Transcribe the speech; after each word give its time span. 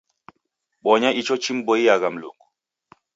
Bonya 0.83 1.09
icho 1.19 1.35
chim'boia 1.43 1.95
Mlungu 2.13 2.45